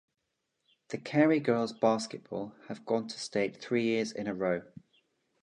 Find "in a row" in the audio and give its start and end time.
4.11-4.63